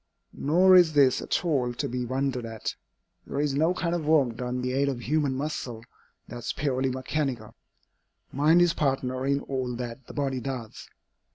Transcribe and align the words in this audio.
Nor 0.33 0.75
is 0.75 0.93
this 0.93 1.21
at 1.21 1.45
all 1.45 1.73
to 1.75 1.87
be 1.87 2.05
wondered 2.05 2.43
at. 2.43 2.73
There 3.27 3.39
is 3.39 3.53
no 3.53 3.71
kind 3.75 3.93
of 3.93 4.07
work, 4.07 4.35
done 4.35 4.55
by 4.59 4.61
the 4.63 4.73
aid 4.73 4.89
of 4.89 5.01
human 5.03 5.35
muscle, 5.35 5.83
that 6.27 6.39
is 6.39 6.53
purely 6.53 6.89
mechanical. 6.89 7.53
Mind 8.31 8.63
is 8.63 8.73
partner 8.73 9.27
in 9.27 9.41
all 9.41 9.75
that 9.75 10.07
the 10.07 10.13
body 10.15 10.39
does. 10.39 10.89